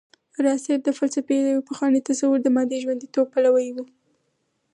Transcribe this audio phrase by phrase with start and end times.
[0.43, 3.77] راز صيب د فلسفې د يو پخواني تصور د مادې ژونديتوب پلوی و